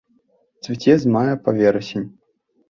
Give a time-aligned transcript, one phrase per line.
[0.67, 2.09] Цвіце з мая па верасень.